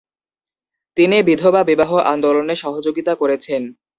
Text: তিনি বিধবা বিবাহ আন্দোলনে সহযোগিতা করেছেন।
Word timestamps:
তিনি 0.97 1.17
বিধবা 1.21 1.61
বিবাহ 1.63 1.91
আন্দোলনে 2.13 2.55
সহযোগিতা 2.55 3.13
করেছেন। 3.15 3.61